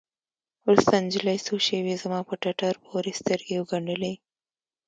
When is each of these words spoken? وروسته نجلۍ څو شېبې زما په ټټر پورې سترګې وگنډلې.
وروسته 0.63 0.93
نجلۍ 1.05 1.37
څو 1.45 1.53
شېبې 1.65 1.95
زما 2.03 2.19
په 2.27 2.33
ټټر 2.41 2.73
پورې 2.85 3.11
سترګې 3.21 3.55
وگنډلې. 3.59 4.13